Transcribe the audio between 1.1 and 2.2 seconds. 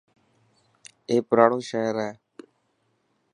پراڻو شهر هي.